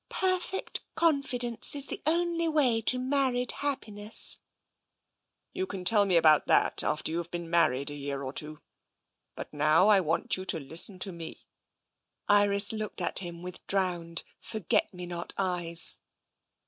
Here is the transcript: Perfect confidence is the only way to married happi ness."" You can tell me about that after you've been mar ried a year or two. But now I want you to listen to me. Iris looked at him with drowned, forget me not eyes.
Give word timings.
Perfect 0.09 0.79
confidence 0.95 1.75
is 1.75 1.85
the 1.85 2.01
only 2.07 2.47
way 2.47 2.81
to 2.81 2.97
married 2.97 3.49
happi 3.61 3.93
ness."" 3.93 4.39
You 5.53 5.67
can 5.67 5.85
tell 5.85 6.05
me 6.07 6.17
about 6.17 6.47
that 6.47 6.81
after 6.81 7.11
you've 7.11 7.29
been 7.29 7.47
mar 7.51 7.69
ried 7.69 7.91
a 7.91 7.93
year 7.93 8.23
or 8.23 8.33
two. 8.33 8.61
But 9.35 9.53
now 9.53 9.89
I 9.89 10.01
want 10.01 10.37
you 10.37 10.43
to 10.43 10.59
listen 10.59 10.97
to 10.97 11.11
me. 11.11 11.45
Iris 12.27 12.73
looked 12.73 12.99
at 12.99 13.19
him 13.19 13.43
with 13.43 13.63
drowned, 13.67 14.23
forget 14.39 14.91
me 14.91 15.05
not 15.05 15.35
eyes. 15.37 15.99